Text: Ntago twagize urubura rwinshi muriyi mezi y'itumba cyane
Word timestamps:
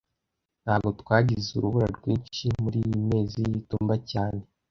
Ntago 0.63 0.89
twagize 1.01 1.49
urubura 1.57 1.87
rwinshi 1.97 2.45
muriyi 2.61 2.95
mezi 3.09 3.39
y'itumba 3.49 3.95
cyane 4.11 4.41